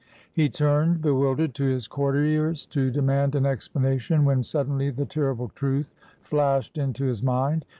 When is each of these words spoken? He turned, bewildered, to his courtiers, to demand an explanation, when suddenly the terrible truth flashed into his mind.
He 0.33 0.49
turned, 0.49 1.03
bewildered, 1.03 1.53
to 1.53 1.63
his 1.65 1.87
courtiers, 1.87 2.65
to 2.71 2.89
demand 2.89 3.35
an 3.35 3.45
explanation, 3.45 4.25
when 4.25 4.41
suddenly 4.41 4.89
the 4.89 5.05
terrible 5.05 5.49
truth 5.49 5.93
flashed 6.21 6.79
into 6.79 7.05
his 7.05 7.21
mind. 7.21 7.67